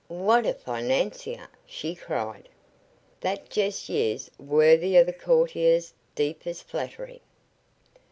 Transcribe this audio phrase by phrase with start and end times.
[0.07, 2.49] "What a financier!" she cried.
[3.19, 7.21] "That jest was worthy of a courtier's deepest flattery.